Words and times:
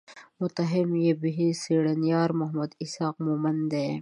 مهتمم 0.39 0.91
یې 1.05 1.49
څېړنیار 1.61 2.29
محمد 2.39 2.71
اسحاق 2.83 3.15
مومند 3.25 3.61
دی. 3.71 3.87